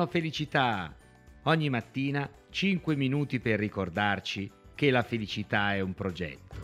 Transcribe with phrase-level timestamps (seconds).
[0.00, 0.96] Buongiorno felicità!
[1.42, 6.56] Ogni mattina 5 minuti per ricordarci che la felicità è un progetto.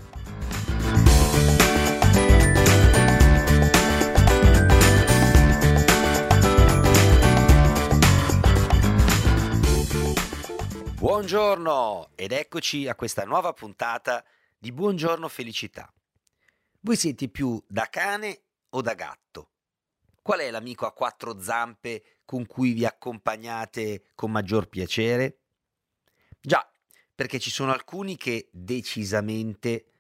[10.95, 14.25] Buongiorno ed eccoci a questa nuova puntata
[14.57, 15.93] di Buongiorno Felicità.
[16.81, 18.41] Voi siete più da cane
[18.71, 19.51] o da gatto?
[20.27, 25.43] Qual è l'amico a quattro zampe con cui vi accompagnate con maggior piacere?
[26.41, 26.69] Già,
[27.15, 29.93] perché ci sono alcuni che decisamente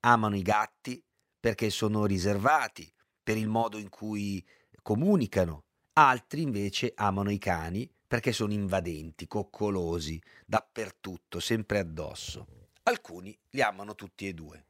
[0.00, 1.04] amano i gatti
[1.38, 2.90] perché sono riservati
[3.22, 4.42] per il modo in cui
[4.80, 12.46] comunicano, altri invece amano i cani perché sono invadenti, coccolosi, dappertutto, sempre addosso.
[12.84, 14.64] Alcuni li amano tutti e due.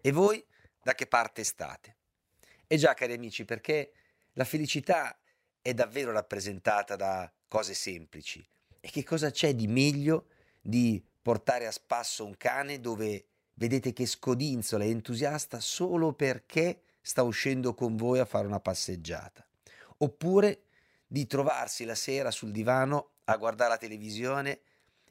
[0.00, 0.40] E voi
[0.80, 1.96] da che parte state?
[2.68, 3.90] E già, cari amici, perché
[4.36, 5.18] la felicità
[5.60, 8.46] è davvero rappresentata da cose semplici.
[8.80, 10.28] E che cosa c'è di meglio
[10.60, 17.22] di portare a spasso un cane dove vedete che scodinzola e entusiasta solo perché sta
[17.22, 19.44] uscendo con voi a fare una passeggiata?
[19.98, 20.64] Oppure
[21.06, 24.60] di trovarsi la sera sul divano a guardare la televisione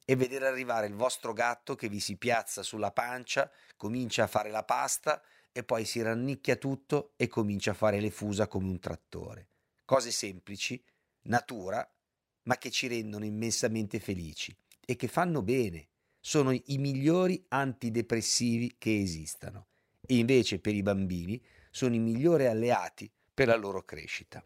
[0.06, 4.52] e vedere arrivare il vostro gatto che vi si piazza sulla pancia, comincia a fare
[4.52, 5.20] la pasta
[5.58, 9.52] e poi si rannicchia tutto e comincia a fare le fusa come un trattore.
[9.86, 10.84] Cose semplici,
[11.28, 11.90] natura,
[12.44, 14.54] ma che ci rendono immensamente felici
[14.86, 15.88] e che fanno bene.
[16.20, 19.68] Sono i migliori antidepressivi che esistano
[20.06, 24.46] e invece per i bambini sono i migliori alleati per la loro crescita.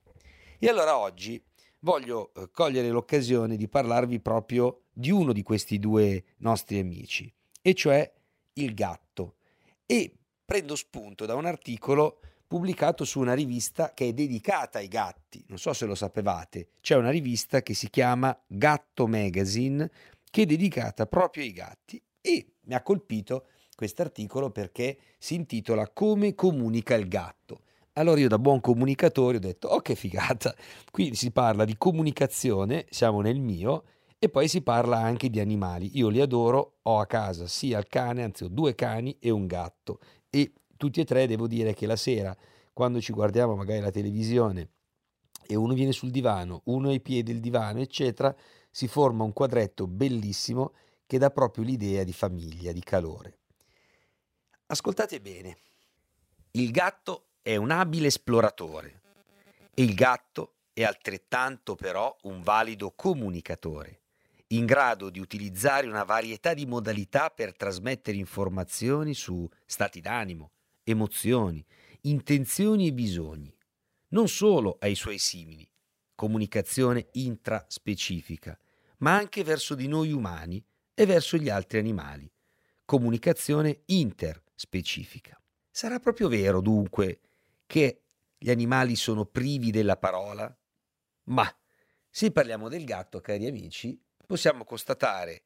[0.59, 1.43] E allora oggi
[1.79, 7.73] voglio eh, cogliere l'occasione di parlarvi proprio di uno di questi due nostri amici, e
[7.73, 8.13] cioè
[8.53, 9.37] il gatto.
[9.87, 10.18] E
[10.49, 15.45] prendo spunto da un articolo pubblicato su una rivista che è dedicata ai gatti.
[15.47, 19.87] Non so se lo sapevate, c'è una rivista che si chiama Gatto Magazine
[20.27, 23.45] che è dedicata proprio ai gatti e mi ha colpito
[23.75, 27.59] questo articolo perché si intitola Come comunica il gatto.
[27.93, 30.55] Allora io da buon comunicatore ho detto, oh che figata,
[30.89, 33.83] qui si parla di comunicazione, siamo nel mio,
[34.21, 35.97] e poi si parla anche di animali.
[35.97, 39.45] Io li adoro, ho a casa sia il cane, anzi ho due cani e un
[39.47, 39.99] gatto
[40.29, 42.35] e tutti e tre devo dire che la sera,
[42.73, 44.69] quando ci guardiamo magari la televisione
[45.45, 48.35] e uno viene sul divano, uno ai piedi del divano, eccetera,
[48.69, 50.73] si forma un quadretto bellissimo
[51.05, 53.37] che dà proprio l'idea di famiglia, di calore.
[54.67, 55.57] Ascoltate bene,
[56.51, 59.01] il gatto è un abile esploratore
[59.73, 63.98] e il gatto è altrettanto però un valido comunicatore
[64.51, 70.51] in grado di utilizzare una varietà di modalità per trasmettere informazioni su stati d'animo,
[70.83, 71.63] emozioni,
[72.01, 73.55] intenzioni e bisogni,
[74.09, 75.69] non solo ai suoi simili,
[76.15, 78.57] comunicazione intraspecifica,
[78.99, 82.31] ma anche verso di noi umani e verso gli altri animali,
[82.85, 85.39] comunicazione interspecifica.
[85.69, 87.19] Sarà proprio vero, dunque,
[87.67, 88.01] che
[88.35, 90.53] gli animali sono privi della parola?
[91.25, 91.55] Ma
[92.09, 95.41] se parliamo del gatto, cari amici, possiamo constatare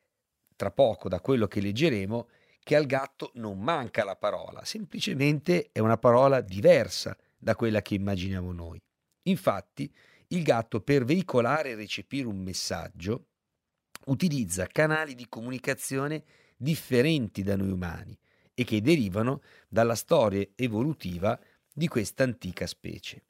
[0.57, 2.27] tra poco da quello che leggeremo
[2.61, 7.93] che al gatto non manca la parola, semplicemente è una parola diversa da quella che
[7.93, 8.77] immaginiamo noi.
[9.23, 9.89] Infatti,
[10.27, 13.27] il gatto per veicolare e recepire un messaggio
[14.07, 16.25] utilizza canali di comunicazione
[16.57, 18.17] differenti da noi umani
[18.53, 21.39] e che derivano dalla storia evolutiva
[21.71, 23.23] di questa antica specie.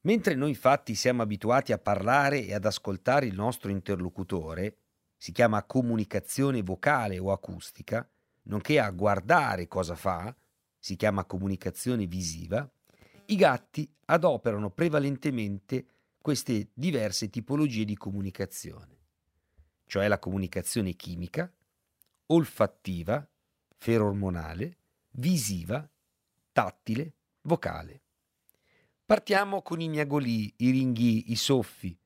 [0.00, 4.76] Mentre noi infatti siamo abituati a parlare e ad ascoltare il nostro interlocutore,
[5.18, 8.08] si chiama comunicazione vocale o acustica,
[8.44, 10.34] nonché a guardare cosa fa,
[10.78, 12.66] si chiama comunicazione visiva,
[13.26, 15.86] i gatti adoperano prevalentemente
[16.22, 18.96] queste diverse tipologie di comunicazione,
[19.86, 21.52] cioè la comunicazione chimica,
[22.26, 23.28] olfattiva,
[23.76, 24.76] ferormonale,
[25.10, 25.86] visiva,
[26.52, 28.02] tattile, vocale.
[29.04, 31.98] Partiamo con i miagolì, i ringhii, i soffi,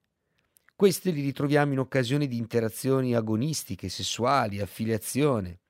[0.75, 5.61] questi li ritroviamo in occasione di interazioni agonistiche, sessuali, affiliazione,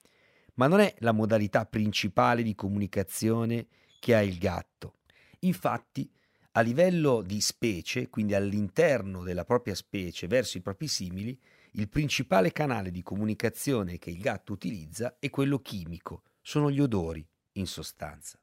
[0.55, 3.67] ma non è la modalità principale di comunicazione
[3.99, 4.95] che ha il gatto.
[5.41, 6.11] Infatti,
[6.53, 11.39] a livello di specie, quindi all'interno della propria specie verso i propri simili,
[11.73, 17.27] il principale canale di comunicazione che il gatto utilizza è quello chimico, sono gli odori,
[17.53, 18.39] in sostanza.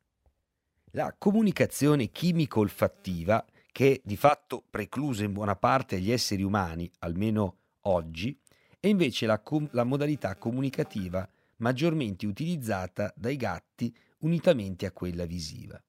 [0.91, 3.45] La comunicazione chimico-olfattiva
[3.79, 8.37] che di fatto preclusa in buona parte agli esseri umani, almeno oggi,
[8.77, 11.25] è invece la, com- la modalità comunicativa
[11.59, 15.81] maggiormente utilizzata dai gatti unitamente a quella visiva.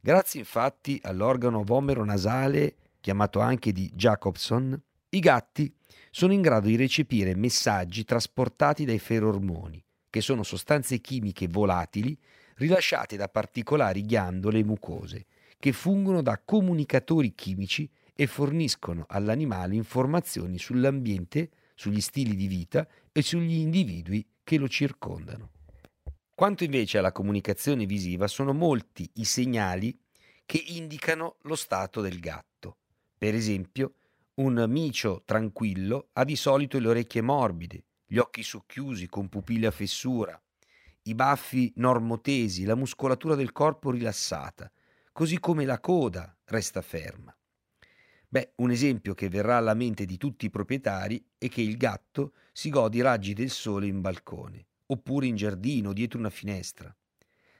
[0.00, 5.74] Grazie infatti all'organo vomero nasale, chiamato anche di Jacobson, I gatti
[6.12, 12.16] sono in grado di recepire messaggi trasportati dai ferormoni, che sono sostanze chimiche volatili
[12.58, 15.26] rilasciate da particolari ghiandole mucose,
[15.64, 23.22] che fungono da comunicatori chimici e forniscono all'animale informazioni sull'ambiente, sugli stili di vita e
[23.22, 25.52] sugli individui che lo circondano.
[26.34, 29.98] Quanto invece alla comunicazione visiva, sono molti i segnali
[30.44, 32.76] che indicano lo stato del gatto.
[33.16, 33.94] Per esempio,
[34.34, 39.70] un micio tranquillo ha di solito le orecchie morbide, gli occhi socchiusi con pupille a
[39.70, 40.38] fessura,
[41.04, 44.70] i baffi normotesi, la muscolatura del corpo rilassata,
[45.14, 47.32] così come la coda resta ferma.
[48.26, 52.32] Beh, un esempio che verrà alla mente di tutti i proprietari è che il gatto
[52.52, 56.92] si gode i raggi del sole in balcone, oppure in giardino, dietro una finestra.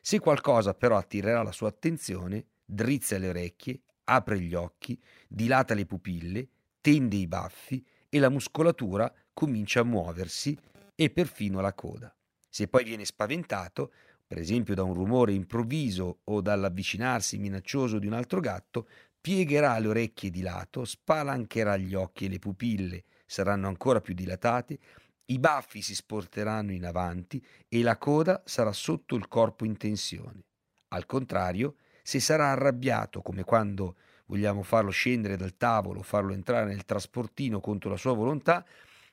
[0.00, 5.86] Se qualcosa però attirerà la sua attenzione, drizza le orecchie, apre gli occhi, dilata le
[5.86, 6.48] pupille,
[6.80, 10.58] tende i baffi e la muscolatura comincia a muoversi
[10.96, 12.12] e perfino la coda.
[12.48, 13.92] Se poi viene spaventato,
[14.26, 18.88] per esempio da un rumore improvviso o dall'avvicinarsi minaccioso di un altro gatto,
[19.20, 24.78] piegherà le orecchie di lato, spalancherà gli occhi e le pupille saranno ancora più dilatate,
[25.26, 30.44] i baffi si sporteranno in avanti e la coda sarà sotto il corpo in tensione.
[30.88, 33.96] Al contrario, se sarà arrabbiato come quando
[34.26, 38.64] vogliamo farlo scendere dal tavolo, farlo entrare nel trasportino contro la sua volontà,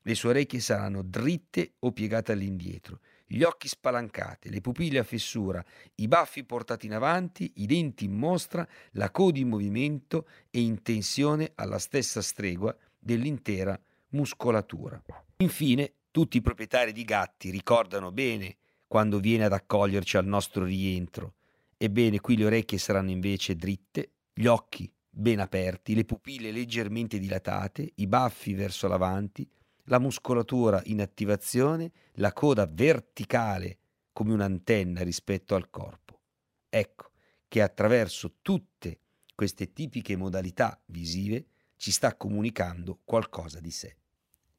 [0.02, 3.00] le sue orecchie saranno dritte o piegate all'indietro,
[3.36, 5.64] gli occhi spalancati, le pupille a fessura,
[5.96, 10.82] i baffi portati in avanti, i denti in mostra, la coda in movimento e in
[10.82, 13.80] tensione alla stessa stregua dell'intera
[14.10, 15.02] muscolatura.
[15.38, 18.58] Infine, tutti i proprietari di gatti ricordano bene
[18.88, 21.36] quando viene ad accoglierci al nostro rientro
[21.84, 27.94] Ebbene, qui le orecchie saranno invece dritte, gli occhi ben aperti, le pupille leggermente dilatate,
[27.96, 29.50] i baffi verso l'avanti,
[29.92, 33.78] la muscolatura in attivazione, la coda verticale
[34.14, 36.22] come un'antenna rispetto al corpo.
[36.70, 37.12] Ecco
[37.50, 39.00] che attraverso tutte
[39.36, 41.46] queste tipiche modalità visive
[41.76, 43.98] ci sta comunicando qualcosa di sé.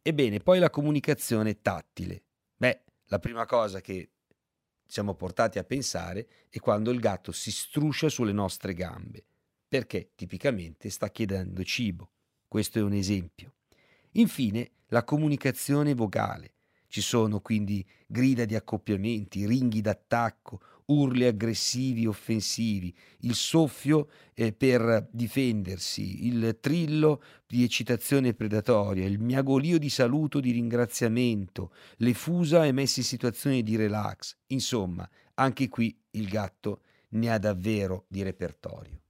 [0.02, 2.22] Ebbene, poi la comunicazione tattile.
[2.54, 4.10] Beh, la prima cosa che
[4.84, 9.24] siamo portati a pensare è quando il gatto si struscia sulle nostre gambe,
[9.66, 12.10] perché tipicamente sta chiedendo cibo.
[12.46, 13.54] Questo è un esempio.
[14.12, 16.54] Infine, la comunicazione vocale.
[16.86, 25.08] Ci sono quindi grida di accoppiamenti, ringhi d'attacco, urli aggressivi, offensivi, il soffio eh, per
[25.10, 33.00] difendersi, il trillo di eccitazione predatoria, il miagolio di saluto, di ringraziamento, le fusa emesse
[33.00, 34.36] in situazioni di relax.
[34.48, 39.00] Insomma, anche qui il gatto ne ha davvero di repertorio.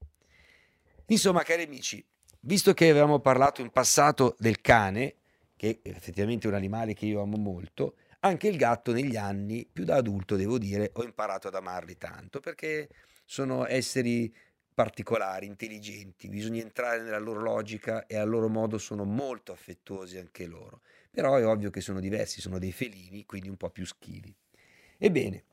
[1.07, 2.05] Insomma, cari amici,
[2.45, 5.17] visto che avevamo parlato in passato del cane,
[5.57, 9.85] che effettivamente è un animale che io amo molto, anche il gatto negli anni, più
[9.85, 12.89] da adulto devo dire, ho imparato ad amarli tanto perché
[13.25, 14.33] sono esseri
[14.75, 20.47] particolari, intelligenti, bisogna entrare nella loro logica e al loro modo sono molto affettuosi anche
[20.47, 20.81] loro.
[21.11, 24.35] Però è ovvio che sono diversi, sono dei felini, quindi un po' più schivi.
[24.97, 25.45] Ebbene,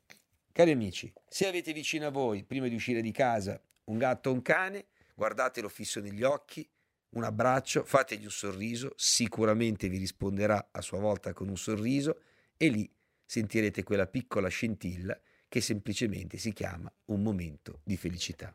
[0.52, 4.32] cari amici, se avete vicino a voi, prima di uscire di casa, un gatto o
[4.32, 6.66] un cane, guardatelo fisso negli occhi,
[7.10, 12.20] un abbraccio, fategli un sorriso, sicuramente vi risponderà a sua volta con un sorriso
[12.56, 12.92] e lì
[13.24, 18.54] sentirete quella piccola scintilla che semplicemente si chiama un momento di felicità.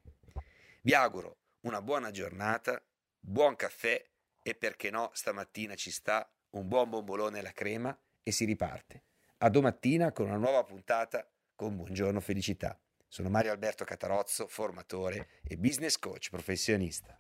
[0.82, 2.82] Vi auguro una buona giornata,
[3.20, 4.04] buon caffè
[4.42, 9.04] e perché no stamattina ci sta un buon bombolone alla crema e si riparte.
[9.40, 12.80] A domattina con una nuova puntata con Buongiorno Felicità.
[13.08, 17.16] Sono Mario Alberto Catarozzo, formatore e business coach professionista.